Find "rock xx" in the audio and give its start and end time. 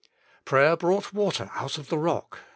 1.99-2.39